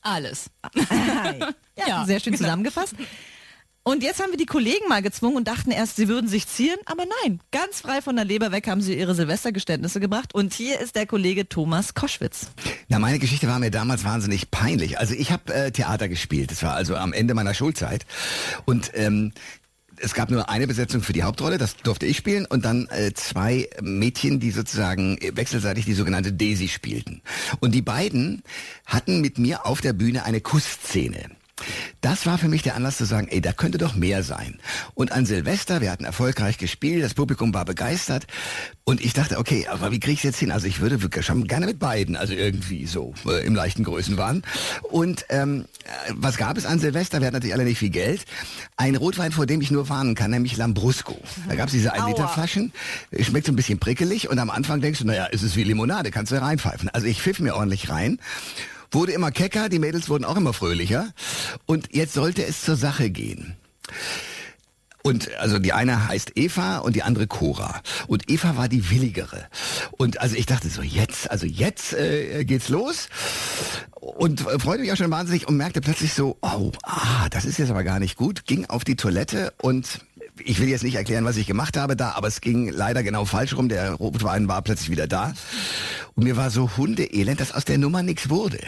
[0.00, 0.50] Alles.
[1.76, 2.94] ja, Ja, sehr schön zusammengefasst.
[3.84, 6.78] Und jetzt haben wir die Kollegen mal gezwungen und dachten erst, sie würden sich zieren,
[6.86, 10.34] aber nein, ganz frei von der Leber weg haben sie ihre Silvestergeständnisse gebracht.
[10.34, 12.46] Und hier ist der Kollege Thomas Koschwitz.
[12.88, 15.00] Na, meine Geschichte war mir damals wahnsinnig peinlich.
[15.00, 16.52] Also ich habe äh, Theater gespielt.
[16.52, 18.06] Das war also am Ende meiner Schulzeit.
[18.66, 19.32] Und ähm,
[19.96, 23.12] es gab nur eine Besetzung für die Hauptrolle, das durfte ich spielen, und dann äh,
[23.14, 27.20] zwei Mädchen, die sozusagen äh, wechselseitig die sogenannte Daisy spielten.
[27.58, 28.44] Und die beiden
[28.86, 31.30] hatten mit mir auf der Bühne eine Kussszene.
[32.00, 34.58] Das war für mich der Anlass zu sagen, ey, da könnte doch mehr sein.
[34.94, 38.26] Und an Silvester, wir hatten erfolgreich gespielt, das Publikum war begeistert
[38.84, 40.50] und ich dachte, okay, aber wie kriege ich jetzt hin?
[40.50, 44.42] Also ich würde wirklich schon gerne mit beiden, also irgendwie so äh, im leichten Größenwahn.
[44.82, 47.20] Und ähm, äh, was gab es an Silvester?
[47.20, 48.24] Wir hatten natürlich alle nicht viel Geld.
[48.76, 51.16] Ein Rotwein, vor dem ich nur warnen kann, nämlich Lambrusco.
[51.48, 52.72] Da gab es diese 1 Liter Flaschen,
[53.20, 56.10] schmeckt so ein bisschen prickelig und am Anfang denkst du, naja, es ist wie Limonade,
[56.10, 56.88] kannst du reinpfeifen.
[56.88, 58.18] Also ich pfiff mir ordentlich rein
[58.94, 61.12] wurde immer kecker, die Mädels wurden auch immer fröhlicher.
[61.66, 63.56] Und jetzt sollte es zur Sache gehen.
[65.02, 67.82] Und also die eine heißt Eva und die andere Cora.
[68.06, 69.48] Und Eva war die willigere.
[69.92, 73.08] Und also ich dachte so, jetzt, also jetzt äh, geht's los.
[74.00, 77.58] Und äh, freute mich auch schon wahnsinnig und merkte plötzlich so, oh, ah, das ist
[77.58, 78.46] jetzt aber gar nicht gut.
[78.46, 80.00] Ging auf die Toilette und
[80.44, 83.24] ich will jetzt nicht erklären, was ich gemacht habe da, aber es ging leider genau
[83.24, 83.68] falsch rum.
[83.68, 85.34] Der Rotwein war plötzlich wieder da.
[86.14, 88.58] Und mir war so hundeelend, dass aus der Nummer nichts wurde.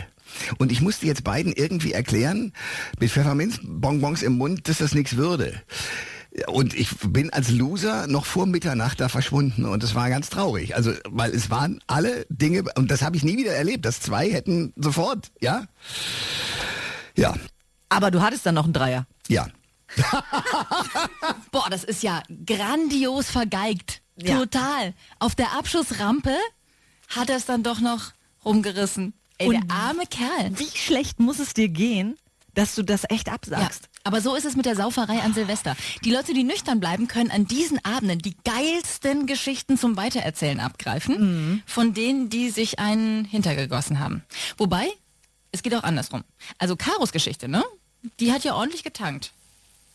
[0.59, 2.52] Und ich musste jetzt beiden irgendwie erklären,
[2.98, 5.62] mit Pfefferminzbonbons im Mund, dass das nichts würde.
[6.48, 10.74] Und ich bin als Loser noch vor Mitternacht da verschwunden und es war ganz traurig.
[10.74, 14.28] Also, weil es waren alle Dinge, und das habe ich nie wieder erlebt, dass zwei
[14.33, 15.66] hätten sofort, ja?
[17.16, 17.35] Ja,
[17.88, 19.07] Aber du hattest dann noch einen Dreier.
[19.28, 19.46] ja.
[21.52, 24.02] Boah, das ist ja grandios vergeigt.
[24.16, 24.38] Ja.
[24.38, 24.92] Total.
[25.20, 26.35] Auf der Abschussrampe
[27.08, 28.12] hat er es dann doch noch
[28.44, 29.12] rumgerissen.
[29.38, 30.58] Ey, Und der arme Kerl.
[30.58, 32.16] Wie schlecht muss es dir gehen,
[32.54, 33.88] dass du das echt Ja, absagst?
[34.04, 35.76] aber so ist es mit der Sauferei an Silvester.
[36.04, 41.62] Die Leute, die nüchtern bleiben, können an diesen Abenden die geilsten Geschichten zum Weitererzählen abgreifen,
[41.66, 44.22] von denen, die sich einen hintergegossen haben.
[44.56, 44.86] Wobei,
[45.50, 46.22] es geht auch andersrum.
[46.58, 47.64] Also Karos Geschichte, ne?
[48.20, 49.32] Die hat ja ordentlich getankt.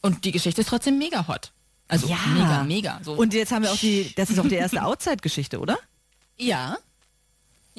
[0.02, 1.52] Und die Geschichte ist trotzdem mega hot.
[1.88, 2.18] Also Ja.
[2.34, 3.00] mega, mega.
[3.04, 3.14] So.
[3.14, 5.78] Und jetzt haben wir auch die, das ist auch die erste Outside-Geschichte, oder?
[6.38, 6.78] Ja.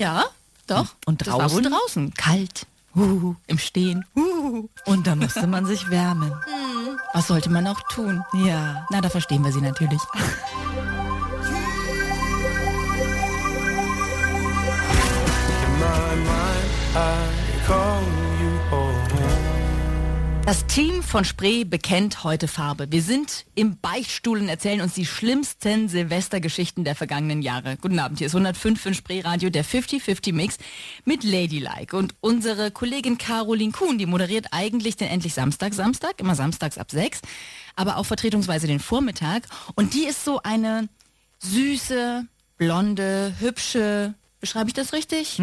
[0.00, 0.24] Ja,
[0.66, 0.86] doch.
[1.04, 1.70] Und Das war wohl draußen?
[1.70, 2.14] draußen.
[2.14, 2.66] Kalt.
[2.94, 4.06] Huhu, Im Stehen.
[4.16, 4.68] Huhu.
[4.86, 6.32] Und da musste man sich wärmen.
[7.12, 8.24] Was sollte man auch tun?
[8.32, 8.86] Ja.
[8.90, 10.00] Na, da verstehen wir sie natürlich.
[14.40, 17.19] In my mind, I
[20.46, 22.90] Das Team von Spree bekennt heute Farbe.
[22.90, 27.76] Wir sind im Beichtstuhl und erzählen uns die schlimmsten Silvestergeschichten der vergangenen Jahre.
[27.76, 30.56] Guten Abend, hier ist 105 für Spree Radio, der 50-50 Mix
[31.04, 31.96] mit Ladylike.
[31.96, 36.90] Und unsere Kollegin Caroline Kuhn, die moderiert eigentlich den Endlich Samstag, Samstag, immer samstags ab
[36.90, 37.20] 6,
[37.76, 39.44] aber auch vertretungsweise den Vormittag.
[39.76, 40.88] Und die ist so eine
[41.38, 42.26] süße,
[42.56, 45.40] blonde, hübsche, beschreibe ich das richtig?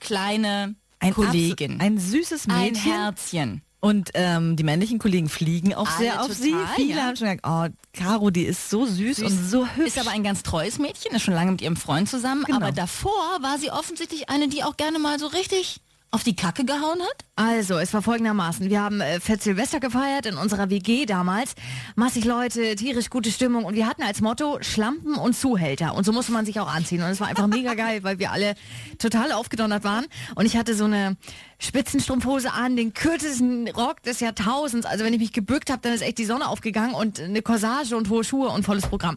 [0.00, 1.74] Kleine Ein Kollegin.
[1.74, 2.92] abs- Ein süßes Ein Mädchen.
[2.92, 3.62] Herzchen.
[3.80, 6.54] Und ähm, die männlichen Kollegen fliegen auch Alle sehr auf total, sie.
[6.76, 7.04] Viele ja.
[7.04, 9.26] haben schon gesagt, oh, Caro, die ist so süß, Süß.
[9.26, 9.88] und so hübsch.
[9.88, 12.44] Ist aber ein ganz treues Mädchen, ist schon lange mit ihrem Freund zusammen.
[12.44, 12.58] Genau.
[12.58, 15.80] Aber davor war sie offensichtlich eine, die auch gerne mal so richtig
[16.12, 17.24] auf die Kacke gehauen hat.
[17.36, 18.68] Also, es war folgendermaßen.
[18.68, 21.54] Wir haben äh, Fett Silvester gefeiert in unserer WG damals.
[21.94, 25.94] Massig Leute, tierisch gute Stimmung und wir hatten als Motto Schlampen und Zuhälter.
[25.94, 27.02] Und so musste man sich auch anziehen.
[27.02, 28.54] Und es war einfach mega geil, weil wir alle
[28.98, 30.06] total aufgedonnert waren.
[30.34, 31.16] Und ich hatte so eine
[31.60, 34.86] Spitzenstrumpfhose an, den kürzesten Rock des Jahrtausends.
[34.86, 37.96] Also wenn ich mich gebückt habe, dann ist echt die Sonne aufgegangen und eine Corsage
[37.96, 39.16] und hohe Schuhe und volles Programm.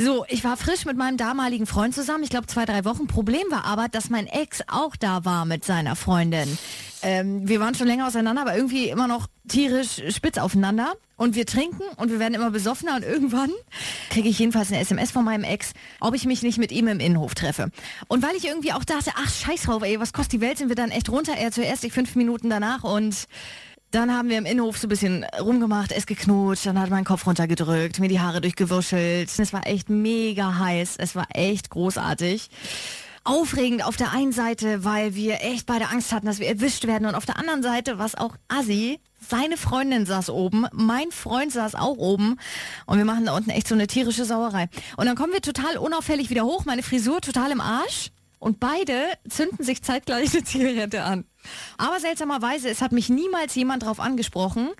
[0.00, 3.08] So, ich war frisch mit meinem damaligen Freund zusammen, ich glaube zwei, drei Wochen.
[3.08, 6.56] Problem war aber, dass mein Ex auch da war mit seiner Freundin.
[7.02, 10.94] Ähm, wir waren schon länger auseinander, aber irgendwie immer noch tierisch spitz aufeinander.
[11.16, 13.50] Und wir trinken und wir werden immer besoffener und irgendwann
[14.10, 17.00] kriege ich jedenfalls eine SMS von meinem Ex, ob ich mich nicht mit ihm im
[17.00, 17.72] Innenhof treffe.
[18.06, 20.68] Und weil ich irgendwie auch dachte, ach scheiß drauf, ey, was kostet die Welt, sind
[20.68, 21.32] wir dann echt runter.
[21.36, 23.26] Er zuerst, ich fünf Minuten danach und
[23.90, 27.26] dann haben wir im Innenhof so ein bisschen rumgemacht, es geknutscht, dann hat mein Kopf
[27.26, 29.30] runtergedrückt, mir die Haare durchgewuschelt.
[29.38, 32.50] Es war echt mega heiß, es war echt großartig.
[33.24, 37.06] Aufregend auf der einen Seite, weil wir echt beide Angst hatten, dass wir erwischt werden
[37.06, 41.74] und auf der anderen Seite, was auch assi, seine Freundin saß oben, mein Freund saß
[41.74, 42.38] auch oben
[42.86, 44.68] und wir machen da unten echt so eine tierische Sauerei.
[44.96, 48.94] Und dann kommen wir total unauffällig wieder hoch, meine Frisur total im Arsch und beide
[49.28, 51.24] zünden sich zeitgleich eine Zigarette an.
[51.76, 54.70] Aber seltsamerweise, es hat mich niemals jemand drauf angesprochen.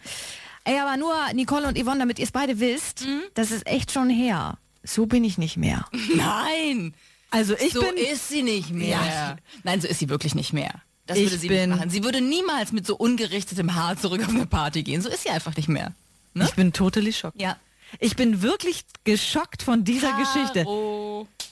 [0.64, 4.11] Ey, aber nur Nicole und Yvonne, damit ihr es beide wisst, das ist echt schon
[4.11, 4.59] her.
[4.85, 5.87] So bin ich nicht mehr.
[6.14, 6.94] Nein,
[7.31, 8.99] also ich so bin ist sie nicht mehr.
[9.05, 9.37] Ja.
[9.64, 10.73] Nein, so ist sie wirklich nicht mehr.
[11.07, 11.90] Das Ich würde sie bin- nicht machen.
[11.90, 15.01] Sie würde niemals mit so ungerichtetem Haar zurück auf eine Party gehen.
[15.01, 15.94] So ist sie einfach nicht mehr.
[16.35, 16.44] Ne?
[16.44, 17.40] Ich bin totally schockt.
[17.40, 17.57] Ja.
[17.99, 20.66] Ich bin wirklich geschockt von dieser Geschichte.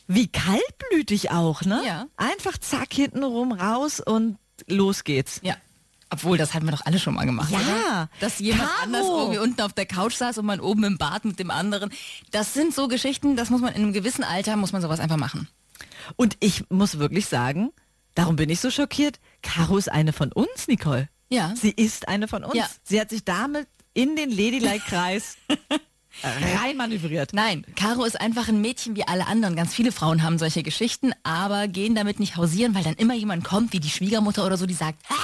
[0.06, 1.82] Wie kaltblütig auch, ne?
[1.84, 2.06] Ja.
[2.16, 5.40] Einfach zack hintenrum raus und los geht's.
[5.42, 5.56] Ja.
[6.10, 7.50] Obwohl, das hatten wir doch alle schon mal gemacht.
[7.50, 7.58] Ja.
[7.58, 8.08] Oder?
[8.20, 8.82] Dass jemand Caro.
[8.82, 11.90] anders irgendwie unten auf der Couch saß und man oben im Bad mit dem anderen.
[12.30, 15.16] Das sind so Geschichten, das muss man in einem gewissen Alter, muss man sowas einfach
[15.16, 15.48] machen.
[16.14, 17.72] Und ich muss wirklich sagen,
[18.14, 19.18] darum bin ich so schockiert.
[19.42, 21.08] Caro ist eine von uns, Nicole.
[21.28, 21.52] Ja.
[21.56, 22.54] Sie ist eine von uns.
[22.54, 22.68] Ja.
[22.84, 25.36] Sie hat sich damit in den Ladylike-Kreis
[26.22, 27.32] rein manövriert.
[27.32, 29.56] Nein, Caro ist einfach ein Mädchen wie alle anderen.
[29.56, 33.44] Ganz viele Frauen haben solche Geschichten, aber gehen damit nicht hausieren, weil dann immer jemand
[33.44, 35.14] kommt, wie die Schwiegermutter oder so, die sagt, "Ha,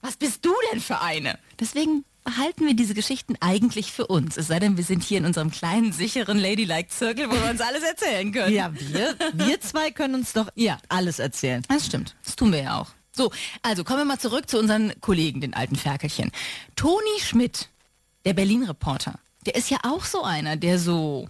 [0.00, 1.38] was bist du denn für eine?
[1.60, 4.36] Deswegen behalten wir diese Geschichten eigentlich für uns.
[4.38, 7.82] Es sei denn, wir sind hier in unserem kleinen, sicheren Ladylike-Zirkel, wo wir uns alles
[7.82, 8.54] erzählen können.
[8.54, 10.78] Ja, wir, wir zwei können uns doch Ja.
[10.88, 11.62] alles erzählen.
[11.68, 12.16] Das stimmt.
[12.24, 12.88] Das tun wir ja auch.
[13.12, 13.30] So,
[13.62, 16.32] also kommen wir mal zurück zu unseren Kollegen, den alten Ferkelchen.
[16.76, 17.68] Toni Schmidt,
[18.24, 21.28] der Berlin-Reporter, Der ist ja auch so einer, der so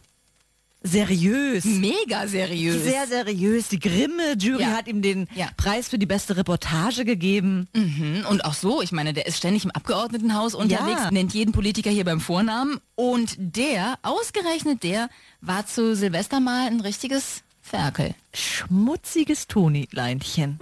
[0.86, 1.64] Seriös.
[1.64, 2.84] mega seriös.
[2.84, 3.68] Sehr seriös.
[3.68, 4.68] Die Grimme-Jury Ja.
[4.72, 5.48] hat ihm den Ja.
[5.56, 7.68] Preis für die beste Reportage gegeben.
[7.74, 11.10] Mhm, Und auch so, ich meine, der ist ständig im Abgeordnetenhaus unterwegs, Ja.
[11.10, 12.80] nennt jeden Politiker hier beim Vornamen.
[12.96, 15.08] Und der, ausgerechnet der,
[15.40, 18.14] war zu Silvester mal ein richtiges Ferkel.
[18.34, 20.58] Schmutziges Toni-Leinchen.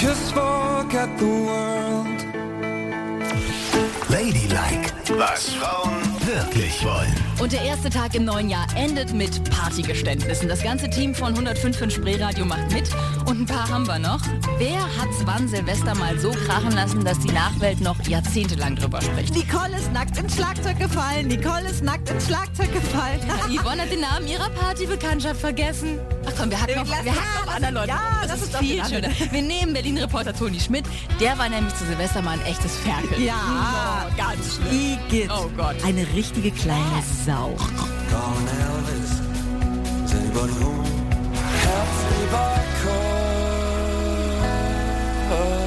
[0.00, 1.85] Just forget the world.
[4.26, 7.14] Ladylike, was Frauen wirklich wollen.
[7.38, 10.48] Und der erste Tag im neuen Jahr endet mit Partygeständnissen.
[10.48, 12.90] Das ganze Team von 105 Spreeradio macht mit
[13.26, 14.20] und ein paar haben wir noch.
[14.58, 19.32] Wer hat's wann Silvester mal so krachen lassen, dass die Nachwelt noch jahrzehntelang drüber spricht?
[19.32, 21.28] Nicole ist nackt ins Schlagzeug gefallen.
[21.28, 23.20] Nicole ist nackt ins Schlagzeug gefallen.
[23.48, 26.00] Yvonne hat den Namen ihrer Partybekanntschaft vergessen.
[26.38, 27.88] Komm, wir hatten noch, wir Ja, noch das andere ist- Leute.
[27.88, 29.08] ja, das ist doch viel schöner.
[29.30, 30.84] Wir nehmen Berlin-Reporter Toni Schmidt.
[31.20, 33.22] Der war nämlich zu Silvester mal ein echtes Ferkel.
[33.22, 33.34] Ja.
[34.06, 34.98] Oh, ganz schlimm.
[35.08, 35.30] Igitt.
[35.30, 35.76] Oh Gott.
[35.84, 37.56] Eine richtige kleine Sau.
[37.56, 39.22] Elvis.
[45.30, 45.65] By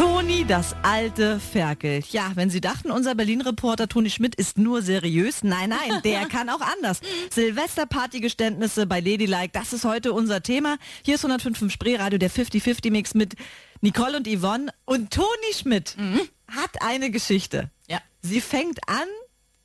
[0.00, 2.02] Toni, das alte Ferkel.
[2.10, 6.48] Ja, wenn Sie dachten, unser Berlin-Reporter Toni Schmidt ist nur seriös, nein, nein, der kann
[6.48, 7.02] auch anders.
[7.30, 10.78] Silvester-Partygeständnisse bei Ladylike, das ist heute unser Thema.
[11.04, 13.34] Hier ist 105 Spreeradio, der 50-50-Mix mit
[13.82, 14.72] Nicole und Yvonne.
[14.86, 15.96] Und Toni Schmidt
[16.48, 17.70] hat eine Geschichte.
[17.86, 18.00] Ja.
[18.22, 19.06] Sie fängt an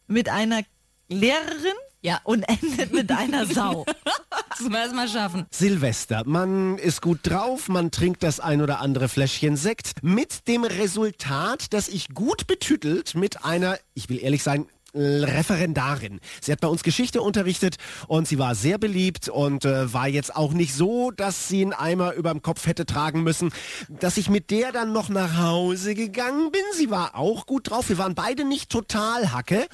[0.08, 0.64] mit einer
[1.08, 2.20] Lehrerin Ja.
[2.26, 3.86] und endet mit einer Sau.
[4.58, 5.46] Müssen wir erst mal schaffen.
[5.52, 6.24] Silvester.
[6.26, 11.74] Man ist gut drauf, man trinkt das ein oder andere Fläschchen Sekt mit dem Resultat,
[11.74, 16.22] dass ich gut betütelt mit einer, ich will ehrlich sein, Referendarin.
[16.42, 17.76] Sie hat bei uns Geschichte unterrichtet
[18.08, 21.74] und sie war sehr beliebt und äh, war jetzt auch nicht so, dass sie einen
[21.74, 23.52] Eimer überm Kopf hätte tragen müssen.
[23.90, 27.90] Dass ich mit der dann noch nach Hause gegangen bin, sie war auch gut drauf.
[27.90, 29.68] Wir waren beide nicht total Hacke.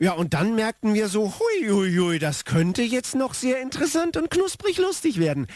[0.00, 4.16] Ja, und dann merkten wir so, hui, hui, hui, das könnte jetzt noch sehr interessant
[4.16, 5.48] und knusprig lustig werden.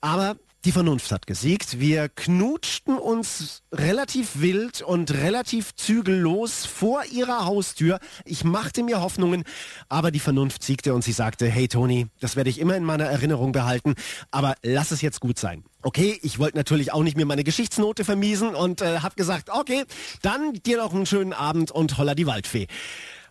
[0.00, 1.80] Aber die Vernunft hat gesiegt.
[1.80, 7.98] Wir knutschten uns relativ wild und relativ zügellos vor ihrer Haustür.
[8.24, 9.42] Ich machte mir Hoffnungen,
[9.88, 13.06] aber die Vernunft siegte und sie sagte, hey Toni, das werde ich immer in meiner
[13.06, 13.94] Erinnerung behalten,
[14.30, 15.64] aber lass es jetzt gut sein.
[15.82, 19.84] Okay, ich wollte natürlich auch nicht mir meine Geschichtsnote vermiesen und äh, habe gesagt, okay,
[20.22, 22.68] dann dir noch einen schönen Abend und holla die Waldfee.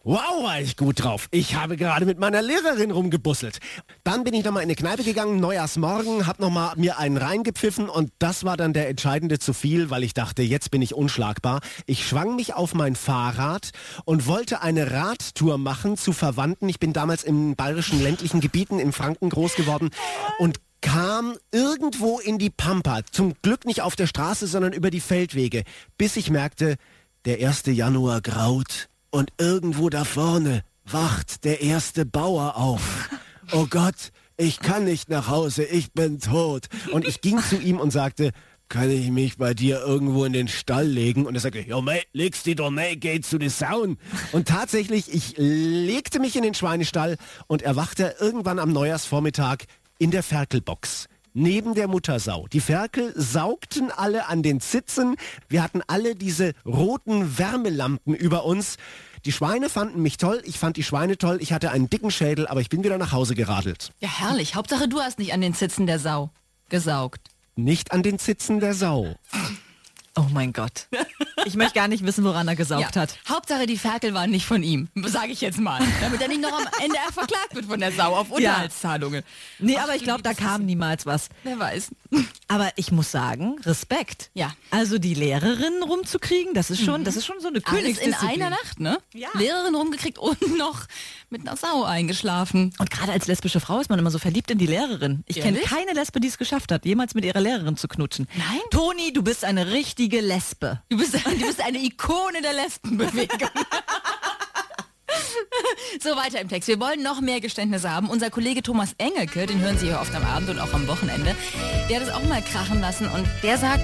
[0.03, 1.27] Wow, war ich gut drauf.
[1.29, 3.59] Ich habe gerade mit meiner Lehrerin rumgebusselt.
[4.03, 8.11] Dann bin ich nochmal in eine Kneipe gegangen, Neujahrsmorgen, hab nochmal mir einen reingepfiffen und
[8.17, 11.61] das war dann der entscheidende zu viel, weil ich dachte, jetzt bin ich unschlagbar.
[11.85, 13.69] Ich schwang mich auf mein Fahrrad
[14.03, 16.67] und wollte eine Radtour machen zu Verwandten.
[16.67, 19.91] Ich bin damals in bayerischen ländlichen Gebieten in Franken groß geworden
[20.39, 23.01] und kam irgendwo in die Pampa.
[23.11, 25.63] Zum Glück nicht auf der Straße, sondern über die Feldwege,
[25.99, 26.77] bis ich merkte,
[27.25, 27.65] der 1.
[27.67, 33.09] Januar graut und irgendwo da vorne wacht der erste Bauer auf.
[33.51, 36.67] Oh Gott, ich kann nicht nach Hause, ich bin tot.
[36.91, 38.31] Und ich ging zu ihm und sagte,
[38.69, 41.25] kann ich mich bei dir irgendwo in den Stall legen?
[41.25, 43.97] Und er sagte, ja mei, legst die doch nicht, geh zu den Sauen.
[44.31, 49.65] Und tatsächlich, ich legte mich in den Schweinestall und erwachte irgendwann am Neujahrsvormittag
[49.99, 51.07] in der Ferkelbox.
[51.33, 52.47] Neben der Muttersau.
[52.51, 55.15] Die Ferkel saugten alle an den Zitzen.
[55.47, 58.75] Wir hatten alle diese roten Wärmelampen über uns.
[59.23, 62.47] Die Schweine fanden mich toll, ich fand die Schweine toll, ich hatte einen dicken Schädel,
[62.47, 63.91] aber ich bin wieder nach Hause geradelt.
[63.99, 64.55] Ja, herrlich.
[64.55, 66.31] Hauptsache, du hast nicht an den Zitzen der Sau
[66.69, 67.21] gesaugt.
[67.55, 69.15] Nicht an den Zitzen der Sau.
[70.17, 70.87] Oh mein Gott.
[71.45, 73.01] Ich möchte gar nicht wissen, woran er gesaugt Ja.
[73.03, 73.17] hat.
[73.27, 75.81] Hauptsache, die Ferkel waren nicht von ihm, sage ich jetzt mal.
[76.01, 79.23] Damit er nicht noch am Ende verklagt wird von der Sau auf Unterhaltszahlungen.
[79.59, 81.29] Nee, Ach, aber ich glaube, da kam niemals was.
[81.43, 81.91] Wer weiß.
[82.49, 84.29] Aber ich muss sagen, Respekt.
[84.33, 84.51] Ja.
[84.69, 88.29] Also die Lehrerin rumzukriegen, das ist schon, das ist schon so eine Alles in Königsdisziplin.
[88.41, 88.97] einer Nacht, ne?
[89.13, 89.29] Ja.
[89.33, 90.81] Lehrerin rumgekriegt und noch
[91.29, 92.73] mit einer Sau eingeschlafen.
[92.77, 95.23] Und gerade als lesbische Frau ist man immer so verliebt in die Lehrerin.
[95.25, 98.27] Ich kenne keine Lesbe, die es geschafft hat, jemals mit ihrer Lehrerin zu knutschen.
[98.35, 98.59] Nein?
[98.71, 100.81] Toni, du bist eine richtige Lesbe.
[100.89, 103.49] Du bist, du bist eine Ikone der Lesbenbewegung.
[106.01, 106.67] so weiter im Text.
[106.67, 108.09] Wir wollen noch mehr Geständnisse haben.
[108.09, 111.35] Unser Kollege Thomas Engelke, den hören Sie ja oft am Abend und auch am Wochenende,
[111.89, 113.83] der hat es auch mal krachen lassen und der sagt,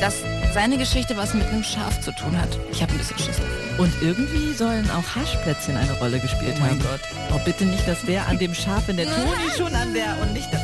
[0.00, 0.14] dass
[0.54, 2.48] seine Geschichte was mit einem Schaf zu tun hat.
[2.70, 3.36] Ich habe ein bisschen Schiss.
[3.78, 6.80] Und irgendwie sollen auch Haschplätzchen eine Rolle gespielt Oh mein haben.
[6.80, 7.00] Gott.
[7.34, 10.32] Oh, bitte nicht, dass der an dem Schaf, wenn der Toni schon an der und
[10.32, 10.60] nicht das.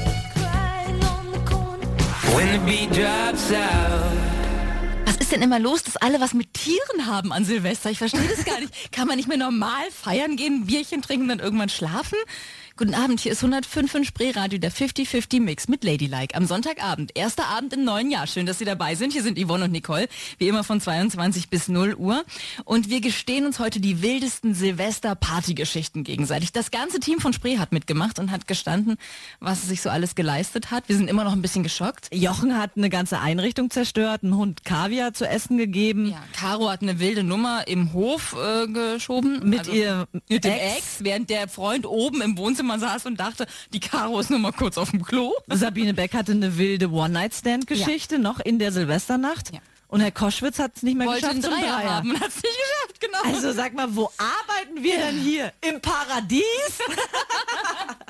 [2.37, 4.34] When the beat drops out.
[5.15, 7.89] Was ist denn immer los, dass alle was mit Tieren haben an Silvester?
[7.89, 8.91] Ich verstehe das gar nicht.
[8.91, 12.19] Kann man nicht mehr normal feiern gehen, Bierchen trinken und dann irgendwann schlafen?
[12.77, 16.35] Guten Abend, hier ist 105 in Spreeradio, der 50-50 Mix mit Ladylike.
[16.35, 18.27] Am Sonntagabend, erster Abend im neuen Jahr.
[18.27, 19.13] Schön, dass Sie dabei sind.
[19.13, 20.09] Hier sind Yvonne und Nicole,
[20.39, 22.25] wie immer von 22 bis 0 Uhr.
[22.65, 26.51] Und wir gestehen uns heute die wildesten Silvester-Party-Geschichten gegenseitig.
[26.51, 28.97] Das ganze Team von Spree hat mitgemacht und hat gestanden,
[29.39, 30.89] was es sich so alles geleistet hat.
[30.89, 32.13] Wir sind immer noch ein bisschen geschockt.
[32.13, 36.11] Jochen hat eine ganze Einrichtung zerstört, einen Hund Kaviar zu essen gegeben.
[36.11, 39.49] Ja, Caro hat eine wilde Nummer im Hof äh, geschoben.
[39.49, 40.77] Mit ihr mit dem Ex.
[40.77, 44.53] Ex, während der Freund oben im Wohnzimmer saß und dachte, die Caro ist nur mal
[44.53, 45.33] kurz auf dem Klo.
[45.49, 49.53] Sabine Beck hatte eine wilde One-Night-Stand-Geschichte noch in der Silvesternacht.
[49.53, 49.61] Ja.
[49.89, 51.95] Und Herr Koschwitz hat es nicht mehr Wollte geschafft einen zum Dreier Dreier.
[51.95, 53.35] haben und hat es nicht geschafft, genau.
[53.37, 55.53] Also sag mal, wo arbeiten wir denn hier?
[55.61, 56.43] Im Paradies?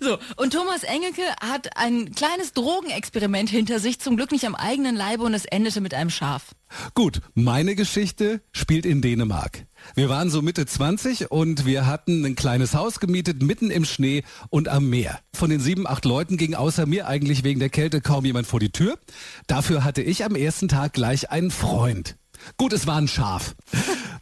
[0.00, 4.96] So, und Thomas Engelke hat ein kleines Drogenexperiment hinter sich, zum Glück nicht am eigenen
[4.96, 6.54] Leibe und es endete mit einem Schaf.
[6.94, 9.66] Gut, meine Geschichte spielt in Dänemark.
[9.94, 14.22] Wir waren so Mitte 20 und wir hatten ein kleines Haus gemietet, mitten im Schnee
[14.50, 15.20] und am Meer.
[15.34, 18.60] Von den sieben, acht Leuten ging außer mir eigentlich wegen der Kälte kaum jemand vor
[18.60, 18.98] die Tür.
[19.46, 22.16] Dafür hatte ich am ersten Tag gleich einen Freund.
[22.56, 23.54] Gut, es war ein Schaf.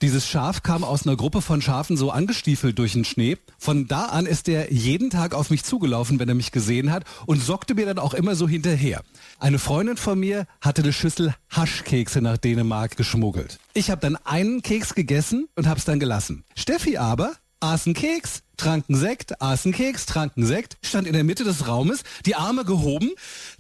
[0.03, 3.39] Dieses Schaf kam aus einer Gruppe von Schafen so angestiefelt durch den Schnee.
[3.57, 7.05] Von da an ist er jeden Tag auf mich zugelaufen, wenn er mich gesehen hat
[7.25, 9.03] und sockte mir dann auch immer so hinterher.
[9.39, 13.61] Eine Freundin von mir hatte eine Schüssel Haschkekse nach Dänemark geschmuggelt.
[13.75, 16.43] Ich habe dann einen Keks gegessen und hab's dann gelassen.
[16.57, 21.07] Steffi aber aß einen Keks, trank einen Sekt, aß einen Keks, trank einen Sekt, stand
[21.07, 23.13] in der Mitte des Raumes, die Arme gehoben.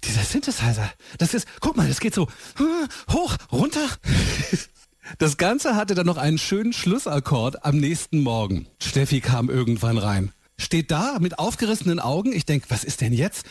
[0.02, 2.26] Dieser Synthesizer, das ist, guck mal, das geht so
[2.56, 3.86] hm, hoch, runter.
[5.18, 8.66] Das Ganze hatte dann noch einen schönen Schlussakkord am nächsten Morgen.
[8.80, 10.32] Steffi kam irgendwann rein.
[10.58, 12.32] Steht da mit aufgerissenen Augen.
[12.32, 13.46] Ich denk, was ist denn jetzt?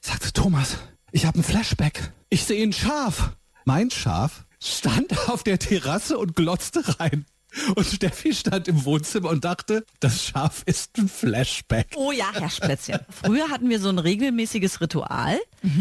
[0.00, 0.76] Sagte Thomas,
[1.12, 2.12] ich habe ein Flashback.
[2.28, 3.32] Ich sehe ein Schaf.
[3.64, 7.24] Mein Schaf stand auf der Terrasse und glotzte rein.
[7.74, 11.88] Und Steffi stand im Wohnzimmer und dachte, das Schaf ist ein Flashback.
[11.96, 13.00] Oh ja, Herrschplätzchen.
[13.08, 15.36] Früher hatten wir so ein regelmäßiges Ritual.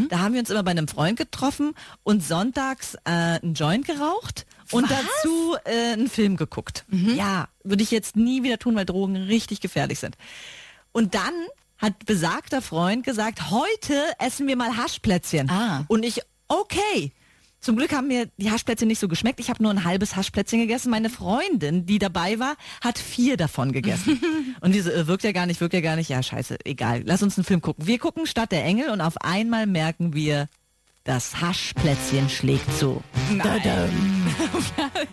[0.09, 4.47] Da haben wir uns immer bei einem Freund getroffen und sonntags äh, einen Joint geraucht
[4.71, 6.85] und dazu äh, einen Film geguckt.
[7.15, 10.17] Ja, würde ich jetzt nie wieder tun, weil Drogen richtig gefährlich sind.
[10.91, 11.33] Und dann
[11.77, 15.49] hat besagter Freund gesagt, heute essen wir mal Haschplätzchen.
[15.49, 15.85] Ah.
[15.87, 17.13] Und ich, okay.
[17.61, 19.41] Zum Glück haben mir die Haschplätzchen nicht so geschmeckt.
[19.41, 20.89] Ich habe nur ein halbes Haschplätzchen gegessen.
[20.89, 24.21] Meine Freundin, die dabei war, hat vier davon gegessen.
[24.61, 26.09] und diese äh, wirkt ja gar nicht, wirkt ja gar nicht.
[26.09, 27.03] Ja, scheiße, egal.
[27.05, 27.85] Lass uns einen Film gucken.
[27.85, 30.47] Wir gucken Stadt der Engel und auf einmal merken wir,
[31.03, 33.01] das Haschplätzchen schlägt zu.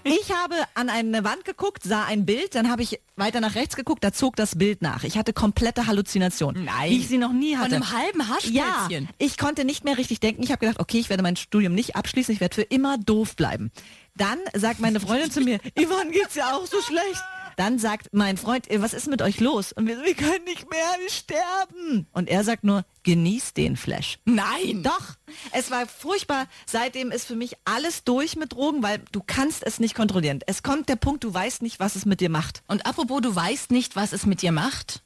[0.04, 3.76] Ich habe an eine Wand geguckt, sah ein Bild, dann habe ich weiter nach rechts
[3.76, 5.04] geguckt, da zog das Bild nach.
[5.04, 6.64] Ich hatte komplette Halluzination.
[6.64, 6.90] Nein.
[6.90, 7.76] Wie ich sie noch nie Von hatte.
[7.76, 8.20] einem halben
[8.52, 9.08] Ja, Haschplätzchen.
[9.18, 10.42] ich konnte nicht mehr richtig denken.
[10.42, 13.36] Ich habe gedacht, okay, ich werde mein Studium nicht abschließen, ich werde für immer doof
[13.36, 13.70] bleiben.
[14.16, 17.22] Dann sagt meine Freundin zu mir, Yvonne geht's ja auch so schlecht.
[17.56, 19.72] Dann sagt mein Freund, "Ey, was ist mit euch los?
[19.72, 22.06] Und wir, wir können nicht mehr, wir sterben.
[22.12, 24.18] Und er sagt nur, genieß den Flash.
[24.24, 24.82] Nein.
[24.82, 25.14] Doch,
[25.52, 26.46] es war furchtbar.
[26.66, 30.40] Seitdem ist für mich alles durch mit Drogen, weil du kannst es nicht kontrollieren.
[30.46, 32.62] Es kommt der Punkt, du weißt nicht, was es mit dir macht.
[32.66, 35.02] Und apropos, du weißt nicht, was es mit dir macht.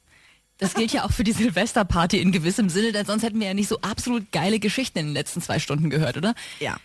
[0.57, 3.53] Das gilt ja auch für die Silvesterparty in gewissem Sinne, denn sonst hätten wir ja
[3.53, 6.35] nicht so absolut geile Geschichten in den letzten zwei Stunden gehört, oder?
[6.59, 6.77] Ja.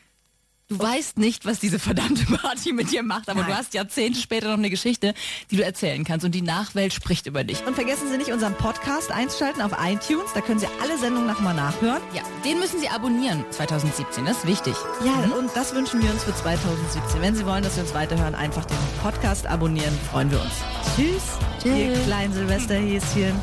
[0.68, 3.50] Du weißt nicht, was diese verdammte Party mit dir macht, aber Nein.
[3.50, 5.14] du hast Jahrzehnte später noch eine Geschichte,
[5.52, 7.64] die du erzählen kannst und die Nachwelt spricht über dich.
[7.64, 10.32] Und vergessen Sie nicht, unseren Podcast einzuschalten auf iTunes.
[10.34, 12.02] Da können Sie alle Sendungen nochmal nachhören.
[12.12, 14.74] Ja, den müssen Sie abonnieren 2017, das ist wichtig.
[15.04, 17.20] Ja, und das wünschen wir uns für 2017.
[17.20, 19.96] Wenn Sie wollen, dass wir uns weiterhören, einfach den Podcast abonnieren.
[20.10, 20.52] Freuen wir uns.
[20.96, 21.22] Tschüss.
[21.64, 23.34] Ihr kleinen Silvesterhäschen.